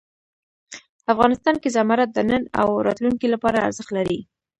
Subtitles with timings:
[1.13, 4.19] افغانستان کې زمرد د نن او راتلونکي لپاره ارزښت لري.